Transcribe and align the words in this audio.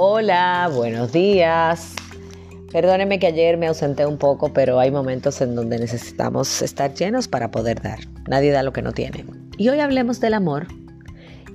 Hola, 0.00 0.70
buenos 0.72 1.10
días. 1.10 1.96
Perdónenme 2.70 3.18
que 3.18 3.26
ayer 3.26 3.56
me 3.56 3.66
ausenté 3.66 4.06
un 4.06 4.16
poco, 4.16 4.52
pero 4.52 4.78
hay 4.78 4.92
momentos 4.92 5.40
en 5.40 5.56
donde 5.56 5.76
necesitamos 5.76 6.62
estar 6.62 6.94
llenos 6.94 7.26
para 7.26 7.50
poder 7.50 7.82
dar. 7.82 7.98
Nadie 8.28 8.52
da 8.52 8.62
lo 8.62 8.72
que 8.72 8.80
no 8.80 8.92
tiene. 8.92 9.24
Y 9.56 9.70
hoy 9.70 9.80
hablemos 9.80 10.20
del 10.20 10.34
amor. 10.34 10.68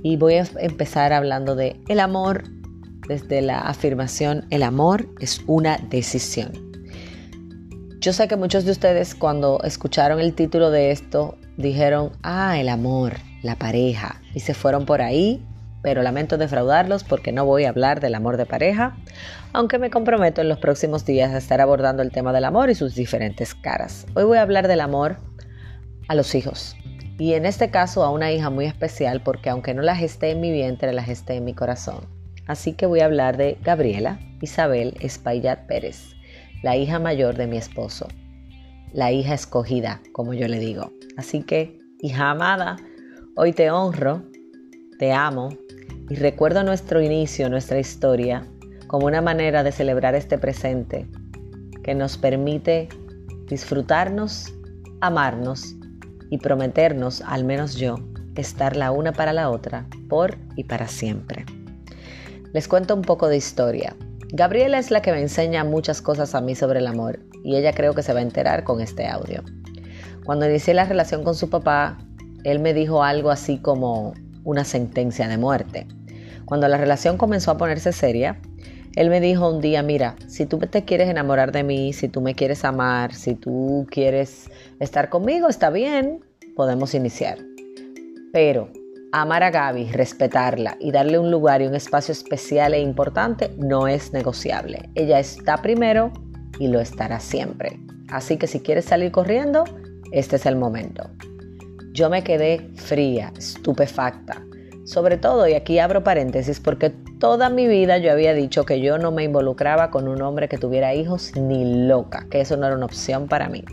Y 0.03 0.17
voy 0.17 0.33
a 0.33 0.45
empezar 0.59 1.13
hablando 1.13 1.55
de 1.55 1.79
el 1.87 2.01
amor 2.01 2.43
desde 3.07 3.41
la 3.41 3.61
afirmación 3.61 4.45
el 4.49 4.63
amor 4.63 5.07
es 5.21 5.39
una 5.47 5.77
decisión. 5.77 6.51
Yo 8.01 8.11
sé 8.11 8.27
que 8.27 8.35
muchos 8.35 8.65
de 8.65 8.71
ustedes 8.71 9.15
cuando 9.15 9.61
escucharon 9.63 10.19
el 10.19 10.33
título 10.33 10.69
de 10.69 10.91
esto 10.91 11.37
dijeron, 11.55 12.11
ah, 12.23 12.59
el 12.59 12.67
amor, 12.67 13.13
la 13.41 13.55
pareja, 13.55 14.21
y 14.35 14.41
se 14.41 14.53
fueron 14.53 14.85
por 14.85 15.01
ahí 15.01 15.41
pero 15.83 16.01
lamento 16.01 16.37
defraudarlos 16.37 17.03
porque 17.03 17.31
no 17.31 17.45
voy 17.45 17.65
a 17.65 17.69
hablar 17.69 17.99
del 17.99 18.15
amor 18.15 18.37
de 18.37 18.47
pareja, 18.47 18.95
aunque 19.51 19.77
me 19.77 19.91
comprometo 19.91 20.41
en 20.41 20.49
los 20.49 20.57
próximos 20.57 21.05
días 21.05 21.31
a 21.31 21.37
estar 21.37 21.61
abordando 21.61 22.01
el 22.01 22.11
tema 22.11 22.33
del 22.33 22.45
amor 22.45 22.71
y 22.71 22.75
sus 22.75 22.95
diferentes 22.95 23.53
caras. 23.53 24.07
Hoy 24.15 24.23
voy 24.23 24.37
a 24.37 24.41
hablar 24.41 24.67
del 24.67 24.79
amor 24.79 25.17
a 26.07 26.15
los 26.15 26.33
hijos, 26.33 26.75
y 27.19 27.33
en 27.33 27.45
este 27.45 27.69
caso 27.69 28.03
a 28.03 28.09
una 28.09 28.31
hija 28.31 28.49
muy 28.49 28.65
especial 28.65 29.21
porque 29.21 29.49
aunque 29.49 29.73
no 29.73 29.81
la 29.81 29.95
gesté 29.95 30.31
en 30.31 30.41
mi 30.41 30.51
vientre, 30.51 30.91
la 30.93 31.03
gesté 31.03 31.35
en 31.35 31.45
mi 31.45 31.53
corazón. 31.53 32.07
Así 32.47 32.73
que 32.73 32.85
voy 32.85 33.01
a 33.01 33.05
hablar 33.05 33.37
de 33.37 33.57
Gabriela 33.63 34.19
Isabel 34.41 34.95
Espaillat 35.01 35.67
Pérez, 35.67 36.15
la 36.63 36.75
hija 36.75 36.97
mayor 36.99 37.35
de 37.35 37.47
mi 37.47 37.57
esposo, 37.57 38.07
la 38.93 39.11
hija 39.11 39.33
escogida, 39.33 40.01
como 40.11 40.33
yo 40.33 40.47
le 40.47 40.59
digo. 40.59 40.91
Así 41.17 41.43
que, 41.43 41.77
hija 41.99 42.31
amada, 42.31 42.77
hoy 43.35 43.53
te 43.53 43.69
honro, 43.69 44.23
te 44.97 45.11
amo 45.11 45.49
y 46.09 46.15
recuerdo 46.15 46.63
nuestro 46.63 47.01
inicio, 47.01 47.49
nuestra 47.49 47.79
historia, 47.79 48.45
como 48.87 49.07
una 49.07 49.21
manera 49.21 49.63
de 49.63 49.71
celebrar 49.71 50.15
este 50.15 50.37
presente 50.37 51.07
que 51.83 51.95
nos 51.95 52.17
permite 52.17 52.89
disfrutarnos, 53.47 54.53
amarnos 55.01 55.75
y 56.29 56.37
prometernos, 56.37 57.21
al 57.21 57.43
menos 57.43 57.75
yo, 57.75 57.97
estar 58.35 58.75
la 58.75 58.91
una 58.91 59.11
para 59.13 59.33
la 59.33 59.49
otra, 59.49 59.87
por 60.09 60.37
y 60.55 60.63
para 60.63 60.87
siempre. 60.87 61.45
Les 62.53 62.67
cuento 62.67 62.95
un 62.95 63.01
poco 63.01 63.27
de 63.27 63.37
historia. 63.37 63.95
Gabriela 64.31 64.79
es 64.79 64.91
la 64.91 65.01
que 65.01 65.11
me 65.11 65.21
enseña 65.21 65.63
muchas 65.63 66.01
cosas 66.01 66.33
a 66.35 66.41
mí 66.41 66.55
sobre 66.55 66.79
el 66.79 66.87
amor 66.87 67.19
y 67.43 67.55
ella 67.55 67.73
creo 67.73 67.93
que 67.93 68.03
se 68.03 68.13
va 68.13 68.19
a 68.19 68.23
enterar 68.23 68.63
con 68.63 68.81
este 68.81 69.07
audio. 69.07 69.43
Cuando 70.25 70.47
inicié 70.47 70.73
la 70.73 70.85
relación 70.85 71.23
con 71.23 71.35
su 71.35 71.49
papá, 71.49 71.97
él 72.43 72.59
me 72.59 72.73
dijo 72.73 73.03
algo 73.03 73.29
así 73.29 73.57
como, 73.59 74.13
una 74.43 74.63
sentencia 74.63 75.27
de 75.27 75.37
muerte. 75.37 75.87
Cuando 76.45 76.67
la 76.67 76.77
relación 76.77 77.17
comenzó 77.17 77.51
a 77.51 77.57
ponerse 77.57 77.93
seria, 77.93 78.39
él 78.95 79.09
me 79.09 79.19
dijo 79.19 79.49
un 79.49 79.59
día, 79.59 79.81
mira, 79.81 80.15
si 80.27 80.45
tú 80.45 80.59
te 80.59 80.85
quieres 80.85 81.09
enamorar 81.09 81.51
de 81.51 81.63
mí, 81.63 81.93
si 81.93 82.07
tú 82.07 82.21
me 82.21 82.35
quieres 82.35 82.63
amar, 82.63 83.13
si 83.13 83.33
tú 83.33 83.87
quieres 83.89 84.49
estar 84.79 85.09
conmigo, 85.09 85.49
está 85.49 85.71
bien, 85.71 86.19
podemos 86.55 86.93
iniciar. 86.93 87.39
Pero 88.31 88.69
amar 89.11 89.43
a 89.43 89.49
Gaby, 89.49 89.91
respetarla 89.91 90.77
y 90.79 90.91
darle 90.91 91.17
un 91.17 91.31
lugar 91.31 91.61
y 91.61 91.67
un 91.67 91.75
espacio 91.75 92.11
especial 92.11 92.73
e 92.73 92.81
importante 92.81 93.51
no 93.57 93.87
es 93.87 94.13
negociable. 94.13 94.89
Ella 94.93 95.19
está 95.19 95.57
primero 95.57 96.11
y 96.59 96.67
lo 96.67 96.79
estará 96.79 97.19
siempre. 97.19 97.79
Así 98.09 98.37
que 98.37 98.45
si 98.45 98.59
quieres 98.59 98.85
salir 98.85 99.11
corriendo, 99.11 99.63
este 100.11 100.35
es 100.35 100.45
el 100.45 100.55
momento. 100.55 101.09
Yo 101.93 102.09
me 102.09 102.23
quedé 102.23 102.71
fría, 102.75 103.31
estupefacta. 103.37 104.41
Sobre 104.83 105.17
todo, 105.17 105.47
y 105.47 105.53
aquí 105.53 105.77
abro 105.77 106.03
paréntesis, 106.03 106.59
porque 106.59 106.89
toda 106.89 107.49
mi 107.49 107.67
vida 107.67 107.99
yo 107.99 108.11
había 108.11 108.33
dicho 108.33 108.65
que 108.65 108.81
yo 108.81 108.97
no 108.97 109.11
me 109.11 109.23
involucraba 109.23 109.91
con 109.91 110.07
un 110.07 110.19
hombre 110.23 110.49
que 110.49 110.57
tuviera 110.57 110.95
hijos 110.95 111.35
ni 111.35 111.85
loca, 111.85 112.25
que 112.31 112.41
eso 112.41 112.57
no 112.57 112.65
era 112.65 112.75
una 112.75 112.87
opción 112.87 113.27
para 113.27 113.47
mí. 113.47 113.63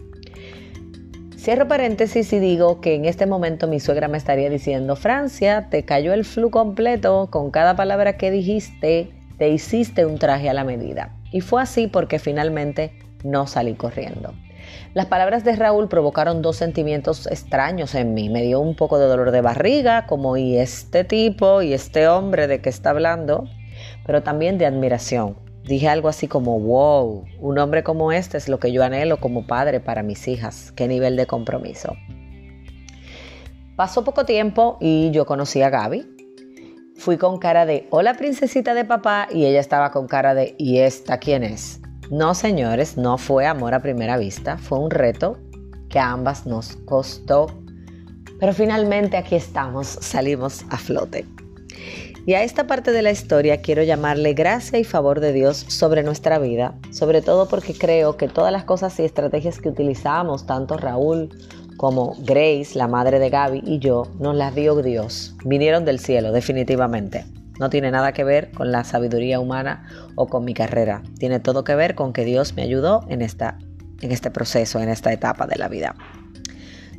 Cierro 1.38 1.66
paréntesis 1.66 2.30
y 2.34 2.38
digo 2.40 2.82
que 2.82 2.94
en 2.94 3.06
este 3.06 3.24
momento 3.24 3.66
mi 3.66 3.80
suegra 3.80 4.06
me 4.06 4.18
estaría 4.18 4.50
diciendo, 4.50 4.96
Francia, 4.96 5.68
te 5.70 5.86
cayó 5.86 6.12
el 6.12 6.26
flu 6.26 6.50
completo, 6.50 7.28
con 7.30 7.50
cada 7.50 7.74
palabra 7.74 8.18
que 8.18 8.30
dijiste, 8.30 9.08
te 9.38 9.48
hiciste 9.48 10.04
un 10.04 10.18
traje 10.18 10.50
a 10.50 10.52
la 10.52 10.64
medida. 10.64 11.16
Y 11.32 11.40
fue 11.40 11.62
así 11.62 11.86
porque 11.86 12.18
finalmente 12.18 12.92
no 13.24 13.46
salí 13.46 13.72
corriendo. 13.72 14.34
Las 14.94 15.06
palabras 15.06 15.44
de 15.44 15.54
Raúl 15.54 15.88
provocaron 15.88 16.42
dos 16.42 16.56
sentimientos 16.56 17.26
extraños 17.26 17.94
en 17.94 18.14
mí. 18.14 18.28
Me 18.28 18.42
dio 18.42 18.60
un 18.60 18.74
poco 18.74 18.98
de 18.98 19.06
dolor 19.06 19.30
de 19.30 19.40
barriga, 19.40 20.06
como 20.06 20.36
y 20.36 20.56
este 20.56 21.04
tipo 21.04 21.62
y 21.62 21.72
este 21.72 22.08
hombre 22.08 22.46
de 22.46 22.60
que 22.60 22.68
está 22.68 22.90
hablando, 22.90 23.48
pero 24.04 24.22
también 24.22 24.58
de 24.58 24.66
admiración. 24.66 25.36
Dije 25.64 25.88
algo 25.88 26.08
así 26.08 26.26
como, 26.26 26.58
wow, 26.58 27.24
un 27.38 27.58
hombre 27.58 27.84
como 27.84 28.10
este 28.12 28.38
es 28.38 28.48
lo 28.48 28.58
que 28.58 28.72
yo 28.72 28.82
anhelo 28.82 29.20
como 29.20 29.46
padre 29.46 29.78
para 29.78 30.02
mis 30.02 30.26
hijas. 30.26 30.72
Qué 30.72 30.88
nivel 30.88 31.16
de 31.16 31.26
compromiso. 31.26 31.94
Pasó 33.76 34.04
poco 34.04 34.24
tiempo 34.24 34.76
y 34.80 35.10
yo 35.12 35.26
conocí 35.26 35.62
a 35.62 35.70
Gaby. 35.70 36.06
Fui 36.96 37.16
con 37.16 37.38
cara 37.38 37.64
de, 37.64 37.86
hola 37.90 38.14
princesita 38.14 38.74
de 38.74 38.84
papá, 38.84 39.26
y 39.32 39.46
ella 39.46 39.60
estaba 39.60 39.90
con 39.90 40.06
cara 40.06 40.34
de, 40.34 40.54
¿y 40.58 40.80
esta 40.80 41.16
quién 41.16 41.44
es? 41.44 41.80
No, 42.10 42.34
señores, 42.34 42.96
no 42.96 43.18
fue 43.18 43.46
amor 43.46 43.72
a 43.72 43.82
primera 43.82 44.16
vista, 44.16 44.58
fue 44.58 44.80
un 44.80 44.90
reto 44.90 45.38
que 45.88 46.00
a 46.00 46.10
ambas 46.10 46.44
nos 46.44 46.74
costó, 46.84 47.46
pero 48.40 48.52
finalmente 48.52 49.16
aquí 49.16 49.36
estamos, 49.36 49.86
salimos 49.86 50.64
a 50.70 50.76
flote. 50.76 51.24
Y 52.26 52.34
a 52.34 52.42
esta 52.42 52.66
parte 52.66 52.90
de 52.90 53.02
la 53.02 53.12
historia 53.12 53.62
quiero 53.62 53.84
llamarle 53.84 54.34
gracia 54.34 54.80
y 54.80 54.84
favor 54.84 55.20
de 55.20 55.32
Dios 55.32 55.56
sobre 55.68 56.02
nuestra 56.02 56.40
vida, 56.40 56.74
sobre 56.90 57.22
todo 57.22 57.46
porque 57.46 57.74
creo 57.74 58.16
que 58.16 58.26
todas 58.26 58.50
las 58.50 58.64
cosas 58.64 58.98
y 58.98 59.04
estrategias 59.04 59.60
que 59.60 59.68
utilizamos, 59.68 60.46
tanto 60.46 60.76
Raúl 60.76 61.30
como 61.76 62.16
Grace, 62.24 62.70
la 62.74 62.88
madre 62.88 63.20
de 63.20 63.30
Gaby, 63.30 63.62
y 63.64 63.78
yo, 63.78 64.08
nos 64.18 64.34
las 64.34 64.52
dio 64.56 64.74
Dios, 64.82 65.36
vinieron 65.44 65.84
del 65.84 66.00
cielo, 66.00 66.32
definitivamente. 66.32 67.24
No 67.60 67.68
tiene 67.68 67.90
nada 67.90 68.12
que 68.12 68.24
ver 68.24 68.50
con 68.52 68.72
la 68.72 68.84
sabiduría 68.84 69.38
humana 69.38 69.86
o 70.14 70.28
con 70.28 70.46
mi 70.46 70.54
carrera. 70.54 71.02
Tiene 71.18 71.40
todo 71.40 71.62
que 71.62 71.74
ver 71.74 71.94
con 71.94 72.14
que 72.14 72.24
Dios 72.24 72.54
me 72.56 72.62
ayudó 72.62 73.04
en, 73.10 73.20
esta, 73.20 73.58
en 74.00 74.12
este 74.12 74.30
proceso, 74.30 74.80
en 74.80 74.88
esta 74.88 75.12
etapa 75.12 75.46
de 75.46 75.56
la 75.56 75.68
vida. 75.68 75.94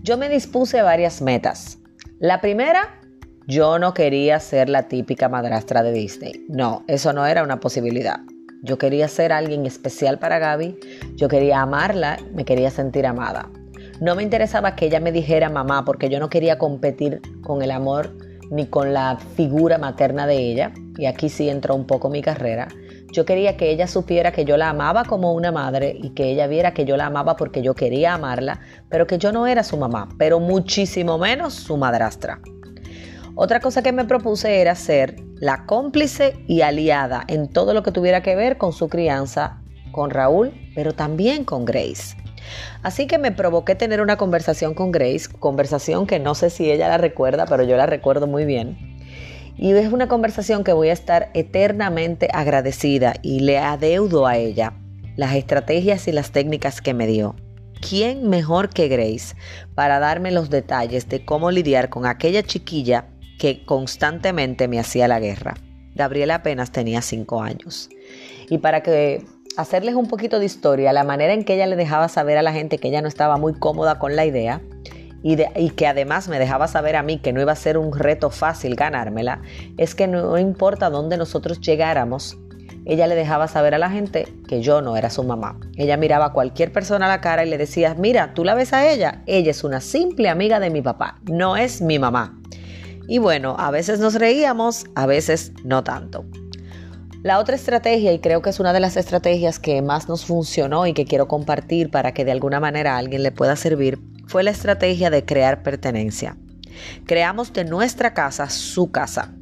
Yo 0.03 0.19
me 0.19 0.29
dispuse 0.29 0.83
varias 0.83 1.19
metas. 1.19 1.79
La 2.19 2.41
primera, 2.41 3.01
yo 3.47 3.79
no 3.79 3.95
quería 3.95 4.39
ser 4.39 4.69
la 4.69 4.88
típica 4.88 5.29
madrastra 5.29 5.81
de 5.81 5.94
Disney. 5.94 6.45
No, 6.47 6.85
eso 6.88 7.11
no 7.11 7.25
era 7.25 7.41
una 7.41 7.59
posibilidad. 7.59 8.19
Yo 8.61 8.78
quería 8.78 9.07
ser 9.07 9.33
alguien 9.33 9.66
especial 9.66 10.19
para 10.19 10.38
Gaby, 10.38 10.78
yo 11.16 11.28
quería 11.28 11.61
amarla, 11.61 12.19
me 12.35 12.45
quería 12.45 12.69
sentir 12.69 13.07
amada. 13.07 13.49
No 13.99 14.13
me 14.16 14.22
interesaba 14.22 14.75
que 14.75 14.85
ella 14.85 14.99
me 14.99 15.11
dijera 15.11 15.49
mamá 15.49 15.85
porque 15.85 16.07
yo 16.07 16.19
no 16.19 16.29
quería 16.29 16.59
competir 16.59 17.19
con 17.41 17.63
el 17.63 17.72
amor 17.72 18.16
ni 18.51 18.67
con 18.67 18.94
la 18.94 19.17
figura 19.35 19.78
materna 19.79 20.28
de 20.28 20.38
ella, 20.38 20.73
y 20.97 21.07
aquí 21.07 21.29
sí 21.29 21.50
entró 21.50 21.73
un 21.73 21.88
poco 21.88 22.09
mi 22.09 22.22
carrera. 22.22 22.67
Yo 23.12 23.25
quería 23.25 23.57
que 23.57 23.72
ella 23.72 23.88
supiera 23.88 24.31
que 24.31 24.45
yo 24.45 24.57
la 24.57 24.69
amaba 24.69 25.06
como 25.06 25.34
una 25.34 25.51
madre 25.51 25.97
y 26.00 26.12
que 26.12 26.25
ella 26.31 26.47
viera 26.47 26.73
que 26.73 26.85
yo 26.85 26.95
la 26.95 27.07
amaba 27.07 27.35
porque 27.35 27.61
yo 27.61 27.73
quería 27.73 28.13
amarla, 28.13 28.59
pero 28.90 29.07
que 29.07 29.17
yo 29.17 29.31
no 29.31 29.47
era 29.47 29.63
su 29.63 29.78
mamá, 29.78 30.09
pero 30.17 30.40
muchísimo 30.40 31.17
menos 31.17 31.53
su 31.53 31.78
madrastra. 31.78 32.40
Otra 33.35 33.59
cosa 33.59 33.81
que 33.81 33.94
me 33.94 34.06
propuse 34.06 34.61
era 34.61 34.75
ser 34.75 35.16
la 35.40 35.66
cómplice 35.66 36.35
y 36.47 36.61
aliada 36.61 37.23
en 37.28 37.50
todo 37.50 37.73
lo 37.73 37.81
que 37.81 37.91
tuviera 37.91 38.22
que 38.22 38.35
ver 38.35 38.57
con 38.57 38.73
su 38.73 38.90
crianza 38.90 39.61
con 39.91 40.09
Raúl, 40.09 40.53
pero 40.75 40.94
también 40.94 41.44
con 41.44 41.66
Grace. 41.66 42.20
Así 42.84 43.08
que 43.08 43.17
me 43.17 43.32
provoqué 43.32 43.76
tener 43.76 44.02
una 44.02 44.17
conversación 44.17 44.73
con 44.73 44.91
Grace, 44.91 45.29
conversación 45.40 46.08
que 46.08 46.20
no 46.20 46.35
sé 46.35 46.49
si 46.49 46.72
ella 46.72 46.88
la 46.88 46.97
recuerda, 46.97 47.46
pero 47.46 47.64
yo 47.64 47.78
la 47.78 47.85
recuerdo 47.85 48.28
muy 48.28 48.46
bien. 48.46 48.78
Y 49.58 49.73
es 49.73 49.91
una 49.91 50.08
conversación 50.08 50.64
que 50.64 50.73
voy 50.73 50.90
a 50.90 50.93
estar 50.93 51.29
eternamente 51.34 52.28
agradecida 52.34 53.14
y 53.22 53.41
le 53.41 53.59
adeudo 53.59 54.26
a 54.26 54.38
ella 54.38 54.73
las 55.16 55.35
estrategias 55.35 56.08
y 56.08 56.11
las 56.11 56.32
técnicas 56.32 56.82
que 56.82 56.93
me 56.93 57.05
dio. 57.08 57.35
¿Quién 57.88 58.29
mejor 58.29 58.70
que 58.70 58.87
Grace 58.87 59.35
para 59.76 59.99
darme 59.99 60.32
los 60.32 60.49
detalles 60.49 61.09
de 61.09 61.26
cómo 61.26 61.52
lidiar 61.52 61.90
con 61.90 62.05
aquella 62.05 62.44
chiquilla 62.44 63.08
que 63.40 63.66
constantemente 63.66 64.67
me 64.67 64.79
hacía 64.79 65.08
la 65.08 65.20
guerra? 65.20 65.55
Gabriela 65.96 66.35
apenas 66.35 66.72
tenía 66.72 67.02
cinco 67.02 67.41
años. 67.41 67.90
Y 68.49 68.59
para 68.59 68.82
que 68.82 69.26
hacerles 69.57 69.95
un 69.95 70.07
poquito 70.07 70.39
de 70.39 70.45
historia, 70.45 70.93
la 70.93 71.03
manera 71.03 71.33
en 71.33 71.43
que 71.43 71.55
ella 71.55 71.67
le 71.67 71.75
dejaba 71.75 72.07
saber 72.07 72.37
a 72.37 72.41
la 72.41 72.53
gente 72.53 72.77
que 72.77 72.87
ella 72.87 73.01
no 73.01 73.07
estaba 73.07 73.37
muy 73.37 73.53
cómoda 73.53 73.99
con 73.99 74.15
la 74.15 74.25
idea 74.25 74.61
y, 75.23 75.69
que 75.71 75.87
además 75.87 76.27
me 76.27 76.39
dejaba 76.39 76.67
saber 76.67 76.95
a 76.95 77.03
mí 77.03 77.19
que 77.19 77.31
no 77.33 77.41
iba 77.41 77.51
a 77.51 77.55
ser 77.55 77.77
un 77.77 77.93
reto 77.93 78.29
fácil 78.29 78.75
ganármela, 78.75 79.41
es 79.77 79.93
que 79.93 80.07
no 80.07 80.37
importa 80.37 80.89
dónde 80.89 81.17
nosotros 81.17 81.61
llegáramos, 81.61 82.37
ella 82.85 83.05
le 83.05 83.13
dejaba 83.13 83.47
saber 83.47 83.75
a 83.75 83.77
la 83.77 83.91
gente 83.91 84.27
que 84.47 84.61
yo 84.61 84.81
no 84.81 84.97
era 84.97 85.11
su 85.11 85.23
mamá. 85.23 85.59
Ella 85.77 85.97
miraba 85.97 86.27
a 86.27 86.33
cualquier 86.33 86.71
persona 86.71 87.05
a 87.05 87.09
la 87.09 87.21
cara 87.21 87.45
y 87.45 87.49
le 87.49 87.59
decía, 87.59 87.93
mira, 87.93 88.33
tú 88.33 88.43
la 88.43 88.55
ves 88.55 88.73
a 88.73 88.91
ella, 88.91 89.21
ella 89.27 89.51
es 89.51 89.63
una 89.63 89.81
simple 89.81 90.29
amiga 90.29 90.59
de 90.59 90.71
mi 90.71 90.81
papá, 90.81 91.19
no 91.29 91.57
es 91.57 91.81
mi 91.81 91.99
mamá. 91.99 92.39
Y 93.07 93.19
bueno, 93.19 93.55
a 93.59 93.69
veces 93.69 93.99
nos 93.99 94.15
reíamos, 94.15 94.85
a 94.95 95.05
veces 95.05 95.51
no 95.63 95.83
tanto. 95.83 96.25
La 97.23 97.38
otra 97.38 97.56
estrategia, 97.56 98.14
y 98.14 98.20
creo 98.20 98.41
que 98.41 98.50
es 98.50 98.59
una 98.59 98.73
de 98.73 98.79
las 98.79 98.97
estrategias 98.97 99.59
que 99.59 99.84
más 99.84 100.09
nos 100.09 100.26
funcionó 100.26 100.88
y 100.88 100.94
que 100.94 101.06
quiero 101.06 101.28
compartir 101.28 101.91
para 101.91 102.14
que 102.14 102.26
de 102.26 102.32
alguna 102.32 102.59
manera 102.59 102.96
a 102.96 102.97
alguien 102.97 103.22
le 103.22 103.32
pueda 103.32 103.56
servir, 103.56 104.00
fue 104.26 104.41
la 104.41 104.50
estrategia 104.50 105.12
de 105.12 105.23
crear 105.23 105.62
pertenencia. 105.62 106.35
Creamos 107.06 107.53
de 107.53 107.64
nuestra 107.64 108.16
casa 108.16 108.50
su 108.50 108.91
casa. 108.91 109.35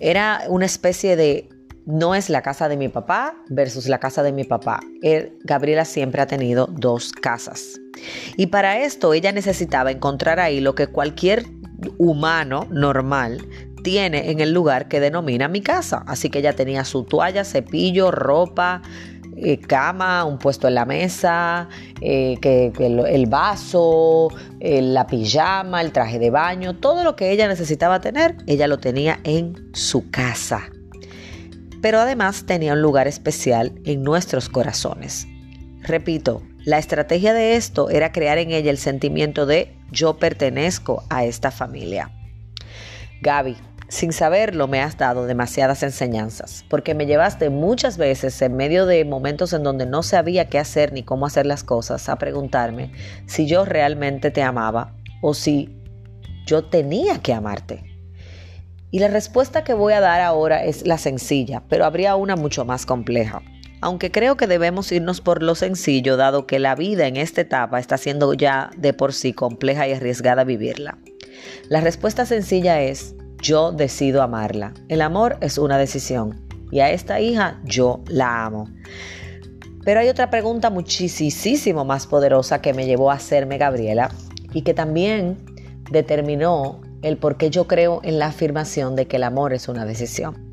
Era 0.00 0.42
una 0.48 0.66
especie 0.66 1.16
de 1.16 1.48
no 1.86 2.14
es 2.14 2.28
la 2.28 2.42
casa 2.42 2.68
de 2.68 2.76
mi 2.76 2.88
papá 2.88 3.36
versus 3.48 3.88
la 3.88 3.98
casa 3.98 4.22
de 4.22 4.32
mi 4.32 4.44
papá. 4.44 4.80
Gabriela 5.44 5.86
siempre 5.86 6.20
ha 6.20 6.26
tenido 6.26 6.66
dos 6.66 7.12
casas. 7.12 7.80
Y 8.36 8.48
para 8.48 8.80
esto 8.80 9.14
ella 9.14 9.32
necesitaba 9.32 9.90
encontrar 9.92 10.38
ahí 10.38 10.60
lo 10.60 10.74
que 10.74 10.88
cualquier 10.88 11.46
humano 11.96 12.66
normal 12.70 13.48
tiene 13.82 14.30
en 14.30 14.40
el 14.40 14.52
lugar 14.52 14.88
que 14.88 15.00
denomina 15.00 15.48
mi 15.48 15.60
casa. 15.60 16.04
Así 16.06 16.30
que 16.30 16.40
ella 16.40 16.54
tenía 16.54 16.84
su 16.84 17.04
toalla, 17.04 17.44
cepillo, 17.44 18.10
ropa, 18.10 18.82
eh, 19.36 19.58
cama, 19.58 20.24
un 20.24 20.38
puesto 20.38 20.68
en 20.68 20.74
la 20.74 20.84
mesa, 20.84 21.68
eh, 22.00 22.36
que, 22.40 22.72
el, 22.78 23.26
vaso, 23.26 24.28
la 24.60 25.06
pijama, 25.06 25.80
el 25.80 25.92
traje 25.92 26.18
de 26.18 26.30
baño, 26.30 26.76
todo 26.76 27.04
lo 27.04 27.16
que 27.16 27.30
ella 27.30 27.48
necesitaba 27.48 28.00
tener, 28.00 28.36
ella 28.46 28.66
lo 28.66 28.78
tenía 28.78 29.20
en 29.24 29.70
su 29.72 30.10
casa. 30.10 30.68
Pero 31.80 32.00
además 32.00 32.44
tenía 32.44 32.74
un 32.74 32.82
lugar 32.82 33.08
especial 33.08 33.72
en 33.84 34.02
nuestros 34.02 34.48
corazones. 34.48 35.26
Repito, 35.82 36.42
la 36.64 36.78
estrategia 36.78 37.32
de 37.32 37.56
esto 37.56 37.88
era 37.88 38.12
crear 38.12 38.36
en 38.36 38.50
ella 38.50 38.70
el 38.70 38.76
sentimiento 38.76 39.46
de 39.46 39.74
yo 39.90 40.18
pertenezco 40.18 41.02
a 41.08 41.24
esta 41.24 41.50
familia. 41.50 42.10
Gaby, 43.22 43.56
sin 43.90 44.12
saberlo 44.12 44.68
me 44.68 44.80
has 44.80 44.96
dado 44.96 45.26
demasiadas 45.26 45.82
enseñanzas, 45.82 46.64
porque 46.70 46.94
me 46.94 47.06
llevaste 47.06 47.50
muchas 47.50 47.98
veces 47.98 48.40
en 48.40 48.56
medio 48.56 48.86
de 48.86 49.04
momentos 49.04 49.52
en 49.52 49.64
donde 49.64 49.84
no 49.84 50.04
sabía 50.04 50.48
qué 50.48 50.58
hacer 50.58 50.92
ni 50.92 51.02
cómo 51.02 51.26
hacer 51.26 51.44
las 51.44 51.64
cosas 51.64 52.08
a 52.08 52.16
preguntarme 52.16 52.92
si 53.26 53.46
yo 53.48 53.64
realmente 53.64 54.30
te 54.30 54.42
amaba 54.42 54.94
o 55.20 55.34
si 55.34 55.76
yo 56.46 56.64
tenía 56.64 57.18
que 57.18 57.34
amarte. 57.34 57.82
Y 58.92 59.00
la 59.00 59.08
respuesta 59.08 59.64
que 59.64 59.74
voy 59.74 59.92
a 59.92 60.00
dar 60.00 60.20
ahora 60.20 60.64
es 60.64 60.86
la 60.86 60.96
sencilla, 60.96 61.64
pero 61.68 61.84
habría 61.84 62.14
una 62.14 62.36
mucho 62.36 62.64
más 62.64 62.86
compleja 62.86 63.42
aunque 63.82 64.10
creo 64.10 64.36
que 64.36 64.46
debemos 64.46 64.92
irnos 64.92 65.22
por 65.22 65.42
lo 65.42 65.54
sencillo, 65.54 66.18
dado 66.18 66.46
que 66.46 66.58
la 66.58 66.74
vida 66.74 67.06
en 67.06 67.16
esta 67.16 67.40
etapa 67.40 67.80
está 67.80 67.96
siendo 67.96 68.34
ya 68.34 68.70
de 68.76 68.92
por 68.92 69.14
sí 69.14 69.32
compleja 69.32 69.88
y 69.88 69.94
arriesgada 69.94 70.44
vivirla. 70.44 70.98
La 71.68 71.80
respuesta 71.80 72.26
sencilla 72.26 72.82
es, 72.82 73.14
yo 73.40 73.72
decido 73.72 74.22
amarla. 74.22 74.74
El 74.88 75.02
amor 75.02 75.36
es 75.40 75.58
una 75.58 75.78
decisión 75.78 76.40
y 76.70 76.80
a 76.80 76.90
esta 76.90 77.20
hija 77.20 77.60
yo 77.64 78.02
la 78.06 78.44
amo. 78.44 78.68
Pero 79.84 80.00
hay 80.00 80.08
otra 80.08 80.30
pregunta 80.30 80.70
muchísimo 80.70 81.84
más 81.84 82.06
poderosa 82.06 82.60
que 82.60 82.74
me 82.74 82.86
llevó 82.86 83.10
a 83.10 83.14
hacerme 83.14 83.58
Gabriela 83.58 84.10
y 84.52 84.62
que 84.62 84.74
también 84.74 85.38
determinó 85.90 86.80
el 87.02 87.16
por 87.16 87.36
qué 87.36 87.50
yo 87.50 87.66
creo 87.66 88.00
en 88.02 88.18
la 88.18 88.26
afirmación 88.26 88.94
de 88.94 89.06
que 89.06 89.16
el 89.16 89.24
amor 89.24 89.52
es 89.52 89.68
una 89.68 89.84
decisión. 89.84 90.50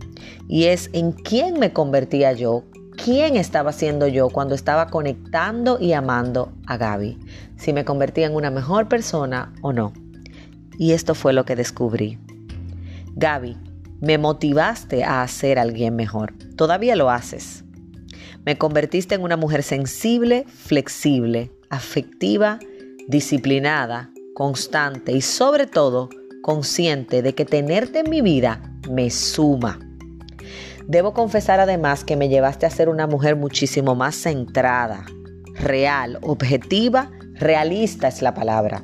Y 0.48 0.66
es 0.66 0.90
en 0.94 1.12
quién 1.12 1.60
me 1.60 1.74
convertía 1.74 2.32
yo 2.32 2.64
quién 2.98 3.38
estaba 3.38 3.72
siendo 3.72 4.08
yo 4.08 4.30
cuando 4.30 4.56
estaba 4.56 4.88
conectando 4.88 5.78
y 5.80 5.94
amando 5.94 6.52
a 6.66 6.78
Gaby, 6.78 7.18
si 7.56 7.72
me 7.72 7.86
convertía 7.86 8.26
en 8.26 8.36
una 8.36 8.52
mejor 8.52 8.90
persona 8.90 9.54
o 9.62 9.72
no. 9.72 9.94
Y 10.78 10.92
esto 10.92 11.16
fue 11.16 11.34
lo 11.34 11.46
que 11.46 11.56
descubrí. 11.56 12.20
Gaby, 13.20 13.58
me 14.00 14.20
motivaste 14.20 15.04
a 15.04 15.24
hacer 15.24 15.58
alguien 15.58 15.96
mejor. 15.96 16.36
Todavía 16.56 16.96
lo 16.96 17.10
haces. 17.10 17.64
Me 18.46 18.60
convertiste 18.60 19.16
en 19.16 19.24
una 19.24 19.36
mujer 19.36 19.64
sensible, 19.64 20.46
flexible, 20.48 21.52
afectiva, 21.72 22.60
disciplinada, 23.08 24.12
constante 24.36 25.14
y 25.14 25.22
sobre 25.22 25.66
todo 25.66 26.10
consciente 26.44 27.24
de 27.24 27.34
que 27.34 27.44
tenerte 27.44 28.02
en 28.02 28.12
mi 28.12 28.22
vida 28.22 28.62
me 28.88 29.10
suma. 29.10 29.80
Debo 30.86 31.16
confesar 31.16 31.60
además 31.60 32.04
que 32.04 32.18
me 32.18 32.30
llevaste 32.30 32.68
a 32.68 32.70
ser 32.70 32.88
una 32.88 33.08
mujer 33.08 33.36
muchísimo 33.36 33.96
más 33.96 34.14
centrada, 34.14 35.08
real, 35.56 36.20
objetiva, 36.22 37.10
realista 37.40 38.08
es 38.08 38.22
la 38.22 38.34
palabra. 38.34 38.84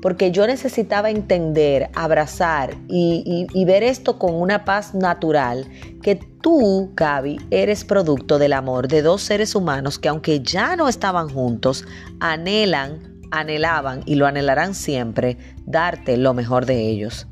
Porque 0.00 0.30
yo 0.30 0.46
necesitaba 0.46 1.10
entender, 1.10 1.90
abrazar 1.94 2.76
y, 2.88 3.64
ver 3.64 3.82
esto 3.82 4.18
con 4.18 4.34
una 4.34 4.64
paz 4.64 4.94
natural, 4.94 5.66
que 6.02 6.16
tú, 6.16 6.92
Gaby, 6.96 7.38
eres 7.50 7.84
producto 7.84 8.38
del 8.38 8.52
amor 8.52 8.88
de 8.88 9.02
dos 9.02 9.22
seres 9.22 9.54
humanos 9.54 9.98
que 9.98 10.08
aunque 10.08 10.40
ya 10.40 10.76
no 10.76 10.88
estaban 10.88 11.28
juntos, 11.28 11.84
anhelan, 12.18 13.20
anhelaban 13.30 14.02
y 14.06 14.16
lo 14.16 14.26
anhelarán 14.26 14.74
siempre, 14.74 15.36
darte 15.66 16.16
lo 16.16 16.34
mejor 16.34 16.66
de 16.66 16.88
ellos. 16.88 17.26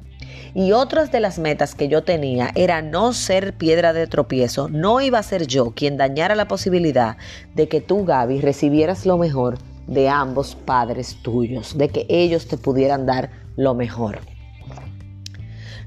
Y 0.54 0.72
otras 0.72 1.12
de 1.12 1.20
las 1.20 1.38
metas 1.38 1.74
que 1.74 1.88
yo 1.88 2.02
tenía 2.02 2.50
era 2.54 2.82
no 2.82 3.12
ser 3.12 3.54
piedra 3.56 3.92
de 3.92 4.06
tropiezo, 4.06 4.68
no 4.68 5.00
iba 5.00 5.18
a 5.18 5.22
ser 5.22 5.46
yo 5.46 5.72
quien 5.72 5.96
dañara 5.96 6.34
la 6.34 6.48
posibilidad 6.48 7.16
de 7.54 7.68
que 7.68 7.80
tú, 7.80 8.04
Gaby, 8.04 8.40
recibieras 8.40 9.06
lo 9.06 9.18
mejor 9.18 9.58
de 9.88 10.08
ambos 10.08 10.55
padres 10.55 11.19
tuyos, 11.23 11.76
de 11.76 11.88
que 11.88 12.06
ellos 12.08 12.46
te 12.46 12.56
pudieran 12.56 13.06
dar 13.06 13.31
lo 13.56 13.75
mejor. 13.75 14.20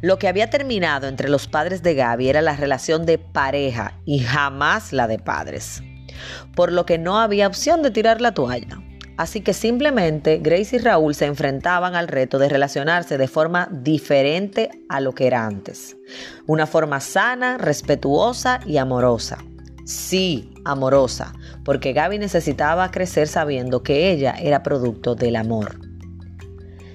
Lo 0.02 0.18
que 0.18 0.28
había 0.28 0.50
terminado 0.50 1.08
entre 1.08 1.30
los 1.30 1.48
padres 1.48 1.84
de 1.84 1.94
Gaby 1.94 2.28
era 2.28 2.42
la 2.42 2.56
relación 2.56 3.06
de 3.06 3.20
pareja 3.20 3.94
y 4.04 4.20
jamás 4.20 4.94
la 4.94 5.08
de 5.08 5.20
padres, 5.20 5.84
por 6.56 6.72
lo 6.72 6.88
que 6.88 6.98
no 6.98 7.20
había 7.20 7.48
opción 7.48 7.84
de 7.84 7.92
tirar 7.92 8.20
la 8.20 8.34
toalla. 8.34 8.82
Así 9.18 9.42
que 9.42 9.54
simplemente 9.54 10.40
Grace 10.40 10.78
y 10.78 10.80
Raúl 10.80 11.14
se 11.14 11.28
enfrentaban 11.28 11.94
al 11.94 12.08
reto 12.08 12.40
de 12.40 12.50
relacionarse 12.50 13.20
de 13.20 13.28
forma 13.28 13.70
diferente 13.72 14.72
a 14.90 15.00
lo 15.00 15.14
que 15.14 15.28
era 15.28 15.46
antes. 15.46 15.96
Una 16.48 16.66
forma 16.66 17.00
sana, 17.00 17.60
respetuosa 17.60 18.62
y 18.66 18.78
amorosa. 18.78 19.38
Sí, 19.86 20.54
amorosa, 20.66 21.34
porque 21.64 21.94
Gaby 21.94 22.20
necesitaba 22.20 22.92
crecer 22.92 23.28
sabiendo 23.28 23.84
que 23.84 24.12
ella 24.12 24.36
era 24.40 24.64
producto 24.64 25.16
del 25.16 25.36
amor. 25.36 25.80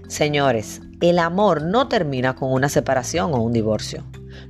Señores, 0.09 0.81
el 1.01 1.19
amor 1.19 1.63
no 1.63 1.89
termina 1.89 2.37
con 2.37 2.53
una 2.53 2.69
separación 2.69 3.35
o 3.35 3.43
un 3.43 3.53
divorcio. 3.53 4.05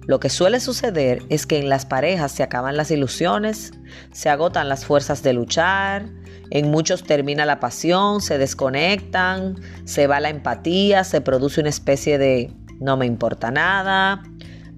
Lo 0.07 0.21
que 0.21 0.28
suele 0.28 0.61
suceder 0.61 1.23
es 1.28 1.47
que 1.47 1.59
en 1.59 1.69
las 1.69 1.87
parejas 1.87 2.33
se 2.33 2.43
acaban 2.43 2.76
las 2.76 2.90
ilusiones, 2.90 3.73
se 4.12 4.28
agotan 4.28 4.69
las 4.69 4.85
fuerzas 4.85 5.23
de 5.23 5.33
luchar, 5.33 6.07
en 6.50 6.71
muchos 6.71 7.02
termina 7.02 7.45
la 7.45 7.59
pasión, 7.59 8.21
se 8.21 8.38
desconectan, 8.38 9.57
se 9.85 10.07
va 10.07 10.21
la 10.21 10.28
empatía, 10.28 11.02
se 11.02 11.21
produce 11.21 11.61
una 11.61 11.71
especie 11.71 12.19
de 12.19 12.52
no 12.78 12.97
me 12.97 13.07
importa 13.07 13.50
nada, 13.50 14.23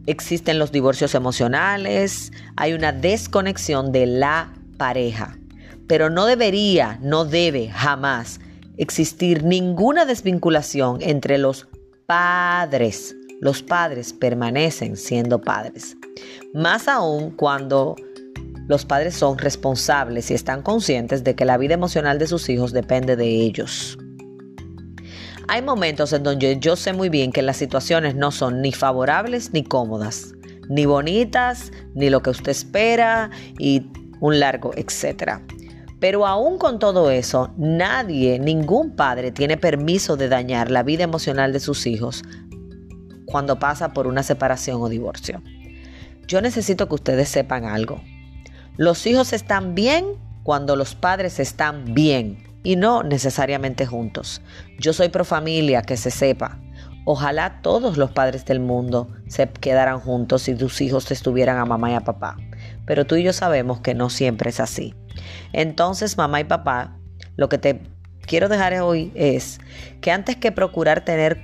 existen 0.09 0.59
los 0.59 0.73
divorcios 0.73 1.15
emocionales, 1.15 2.33
hay 2.57 2.73
una 2.73 2.93
desconexión 2.93 3.93
de 3.93 4.07
la 4.07 4.55
pareja. 4.79 5.39
Pero 5.87 6.09
no 6.09 6.25
debería, 6.25 6.99
no 7.03 7.27
debe 7.27 7.69
jamás 7.69 8.41
existir 8.79 9.45
ninguna 9.45 10.07
desvinculación 10.07 10.99
entre 11.03 11.37
los 11.37 11.69
padres. 12.07 13.15
Los 13.41 13.63
padres 13.63 14.15
permanecen 14.15 14.97
siendo 14.97 15.41
padres. 15.43 15.97
Más 16.55 16.89
aún 16.89 17.31
cuando 17.31 17.95
los 18.67 18.87
padres 18.87 19.15
son 19.15 19.37
responsables 19.37 20.31
y 20.31 20.35
están 20.35 20.63
conscientes 20.63 21.23
de 21.23 21.35
que 21.35 21.45
la 21.45 21.59
vida 21.59 21.75
emocional 21.75 22.19
de 22.19 22.27
sus 22.27 22.49
hijos 22.49 22.73
depende 22.73 23.15
de 23.15 23.27
ellos. 23.27 23.99
Hay 25.51 25.63
momentos 25.63 26.13
en 26.13 26.25
donde 26.25 26.59
yo 26.61 26.77
sé 26.77 26.93
muy 26.93 27.09
bien 27.09 27.33
que 27.33 27.41
las 27.41 27.57
situaciones 27.57 28.15
no 28.15 28.31
son 28.31 28.61
ni 28.61 28.71
favorables 28.71 29.55
ni 29.55 29.65
cómodas, 29.65 30.35
ni 30.69 30.85
bonitas, 30.85 31.73
ni 31.95 32.11
lo 32.11 32.21
que 32.21 32.29
usted 32.29 32.51
espera 32.51 33.31
y 33.59 33.87
un 34.21 34.41
largo 34.41 34.73
etcétera. 34.77 35.43
Pero 36.01 36.27
aún 36.27 36.59
con 36.59 36.79
todo 36.79 37.11
eso, 37.11 37.55
nadie, 37.57 38.39
ningún 38.39 38.95
padre 38.95 39.33
tiene 39.33 39.57
permiso 39.57 40.19
de 40.19 40.29
dañar 40.29 40.71
la 40.71 40.83
vida 40.83 41.05
emocional 41.05 41.55
de 41.55 41.61
sus 41.61 41.87
hijos 41.87 42.23
cuando 43.25 43.59
pasa 43.59 43.95
por 43.95 44.07
una 44.07 44.23
separación 44.23 44.83
o 44.83 44.91
divorcio. 44.91 45.43
Yo 46.27 46.43
necesito 46.43 46.89
que 46.89 46.95
ustedes 46.95 47.31
sepan 47.31 47.65
algo. 47.65 48.03
Los 48.77 49.07
hijos 49.07 49.33
están 49.33 49.75
bien 49.75 50.05
cuando 50.43 50.77
los 50.77 50.95
padres 50.95 51.41
están 51.41 51.95
bien 51.95 52.45
y 52.69 52.77
no 52.77 53.03
necesariamente 53.03 53.87
juntos. 53.87 54.43
Yo 54.79 54.93
soy 54.93 55.09
pro 55.09 55.25
familia, 55.25 55.81
que 55.81 55.97
se 55.97 56.11
sepa. 56.11 56.61
Ojalá 57.07 57.63
todos 57.63 57.97
los 57.97 58.11
padres 58.11 58.45
del 58.45 58.61
mundo 58.61 59.09
se 59.27 59.49
quedaran 59.49 60.01
juntos 60.01 60.47
y 60.49 60.55
tus 60.55 60.83
hijos 60.83 61.11
estuvieran 61.11 61.57
a 61.57 61.65
mamá 61.65 61.93
y 61.93 61.95
a 61.95 62.01
papá. 62.01 62.37
Pero 62.85 63.07
tú 63.07 63.17
y 63.17 63.23
yo 63.23 63.33
sabemos 63.33 63.81
que 63.81 63.95
no 63.95 64.11
siempre 64.11 64.51
es 64.51 64.61
así. 64.61 64.95
Entonces, 65.55 66.19
mamá 66.19 66.41
y 66.41 66.45
papá, 66.45 66.99
lo 67.37 67.49
que 67.49 67.57
te 67.57 67.81
quiero 68.27 68.51
dejar 68.51 68.75
hoy 68.83 69.13
es 69.15 69.61
que 70.03 70.13
antes 70.13 70.37
que 70.37 70.53
procurar 70.53 71.07
tener 71.07 71.43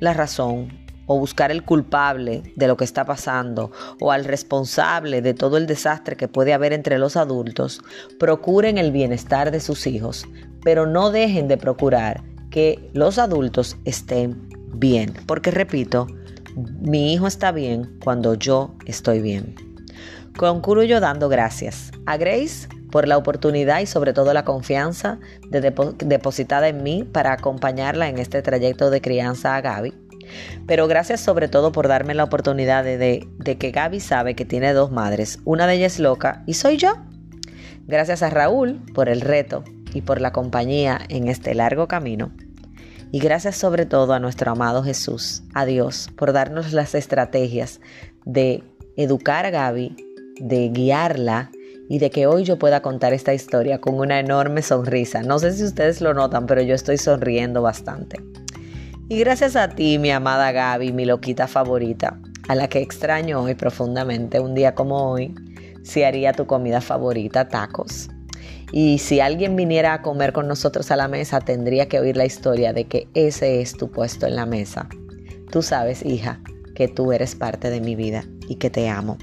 la 0.00 0.14
razón 0.14 0.84
o 1.06 1.16
buscar 1.16 1.52
el 1.52 1.62
culpable 1.64 2.42
de 2.56 2.66
lo 2.66 2.76
que 2.76 2.82
está 2.84 3.04
pasando 3.04 3.70
o 4.00 4.10
al 4.10 4.24
responsable 4.24 5.22
de 5.22 5.32
todo 5.32 5.58
el 5.58 5.68
desastre 5.68 6.16
que 6.16 6.26
puede 6.26 6.52
haber 6.52 6.72
entre 6.72 6.98
los 6.98 7.16
adultos, 7.16 7.82
procuren 8.18 8.78
el 8.78 8.90
bienestar 8.90 9.52
de 9.52 9.60
sus 9.60 9.86
hijos, 9.86 10.26
pero 10.66 10.84
no 10.84 11.12
dejen 11.12 11.46
de 11.46 11.58
procurar 11.58 12.24
que 12.50 12.90
los 12.92 13.18
adultos 13.18 13.76
estén 13.84 14.48
bien, 14.74 15.14
porque 15.24 15.52
repito, 15.52 16.08
mi 16.80 17.12
hijo 17.12 17.28
está 17.28 17.52
bien 17.52 17.96
cuando 18.02 18.34
yo 18.34 18.74
estoy 18.84 19.20
bien. 19.20 19.54
Concluyo 20.36 20.98
dando 20.98 21.28
gracias 21.28 21.92
a 22.04 22.16
Grace 22.16 22.66
por 22.90 23.06
la 23.06 23.16
oportunidad 23.16 23.78
y 23.78 23.86
sobre 23.86 24.12
todo 24.12 24.34
la 24.34 24.44
confianza 24.44 25.20
depositada 25.50 26.66
en 26.66 26.82
mí 26.82 27.04
para 27.04 27.32
acompañarla 27.32 28.08
en 28.08 28.18
este 28.18 28.42
trayecto 28.42 28.90
de 28.90 29.00
crianza 29.00 29.54
a 29.54 29.60
Gaby. 29.60 29.94
Pero 30.66 30.88
gracias 30.88 31.20
sobre 31.20 31.46
todo 31.46 31.70
por 31.70 31.86
darme 31.86 32.12
la 32.12 32.24
oportunidad 32.24 32.82
de, 32.82 33.24
de 33.38 33.56
que 33.56 33.70
Gaby 33.70 34.00
sabe 34.00 34.34
que 34.34 34.44
tiene 34.44 34.72
dos 34.72 34.90
madres, 34.90 35.38
una 35.44 35.68
de 35.68 35.74
ellas 35.74 36.00
loca 36.00 36.42
y 36.44 36.54
soy 36.54 36.76
yo. 36.76 36.96
Gracias 37.86 38.24
a 38.24 38.30
Raúl 38.30 38.82
por 38.94 39.08
el 39.08 39.20
reto 39.20 39.62
y 39.94 40.02
por 40.02 40.20
la 40.20 40.32
compañía 40.32 41.00
en 41.08 41.28
este 41.28 41.54
largo 41.54 41.88
camino. 41.88 42.30
Y 43.12 43.20
gracias 43.20 43.56
sobre 43.56 43.86
todo 43.86 44.12
a 44.12 44.18
nuestro 44.18 44.50
amado 44.50 44.82
Jesús, 44.82 45.42
a 45.54 45.64
Dios, 45.64 46.10
por 46.16 46.32
darnos 46.32 46.72
las 46.72 46.94
estrategias 46.94 47.80
de 48.24 48.62
educar 48.96 49.46
a 49.46 49.50
Gaby, 49.50 49.96
de 50.40 50.68
guiarla 50.68 51.50
y 51.88 51.98
de 51.98 52.10
que 52.10 52.26
hoy 52.26 52.44
yo 52.44 52.58
pueda 52.58 52.82
contar 52.82 53.12
esta 53.12 53.32
historia 53.32 53.80
con 53.80 53.98
una 53.98 54.18
enorme 54.18 54.62
sonrisa. 54.62 55.22
No 55.22 55.38
sé 55.38 55.52
si 55.52 55.64
ustedes 55.64 56.00
lo 56.00 56.14
notan, 56.14 56.46
pero 56.46 56.62
yo 56.62 56.74
estoy 56.74 56.98
sonriendo 56.98 57.62
bastante. 57.62 58.20
Y 59.08 59.20
gracias 59.20 59.54
a 59.54 59.68
ti, 59.68 59.98
mi 59.98 60.10
amada 60.10 60.50
Gaby, 60.50 60.92
mi 60.92 61.04
loquita 61.04 61.46
favorita, 61.46 62.18
a 62.48 62.56
la 62.56 62.68
que 62.68 62.80
extraño 62.80 63.40
hoy 63.40 63.54
profundamente, 63.54 64.40
un 64.40 64.54
día 64.54 64.74
como 64.74 65.12
hoy, 65.12 65.32
si 65.84 66.02
haría 66.02 66.32
tu 66.32 66.46
comida 66.46 66.80
favorita, 66.80 67.48
tacos. 67.48 68.08
Y 68.72 68.98
si 68.98 69.20
alguien 69.20 69.54
viniera 69.56 69.94
a 69.94 70.02
comer 70.02 70.32
con 70.32 70.48
nosotros 70.48 70.90
a 70.90 70.96
la 70.96 71.08
mesa, 71.08 71.40
tendría 71.40 71.88
que 71.88 72.00
oír 72.00 72.16
la 72.16 72.26
historia 72.26 72.72
de 72.72 72.84
que 72.86 73.08
ese 73.14 73.60
es 73.60 73.76
tu 73.76 73.90
puesto 73.90 74.26
en 74.26 74.36
la 74.36 74.46
mesa. 74.46 74.88
Tú 75.50 75.62
sabes, 75.62 76.04
hija, 76.04 76.40
que 76.74 76.88
tú 76.88 77.12
eres 77.12 77.34
parte 77.34 77.70
de 77.70 77.80
mi 77.80 77.94
vida 77.94 78.24
y 78.48 78.56
que 78.56 78.70
te 78.70 78.88
amo. 78.88 79.18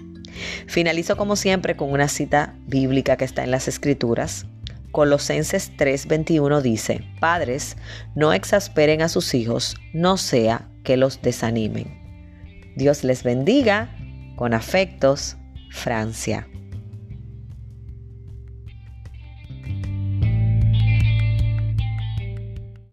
Finalizo 0.67 1.17
como 1.17 1.35
siempre 1.35 1.75
con 1.75 1.91
una 1.91 2.07
cita 2.07 2.55
bíblica 2.65 3.17
que 3.17 3.25
está 3.25 3.43
en 3.43 3.51
las 3.51 3.67
Escrituras. 3.67 4.45
Colosenses 4.91 5.71
3:21 5.77 6.61
dice, 6.61 7.03
Padres, 7.19 7.77
no 8.15 8.33
exasperen 8.33 9.01
a 9.01 9.09
sus 9.09 9.33
hijos, 9.33 9.75
no 9.93 10.17
sea 10.17 10.69
que 10.83 10.97
los 10.97 11.21
desanimen. 11.21 12.01
Dios 12.75 13.03
les 13.03 13.23
bendiga, 13.23 13.95
con 14.35 14.53
afectos, 14.53 15.37
Francia. 15.71 16.47